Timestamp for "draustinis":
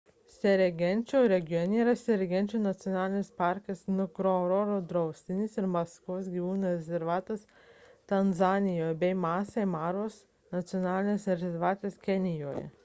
4.93-5.59